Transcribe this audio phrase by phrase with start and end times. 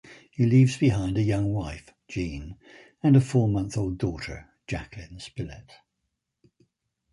[0.31, 2.57] He leaves behind a young wife Jean
[3.03, 5.69] and four month old daughter Jacqueline Spillett.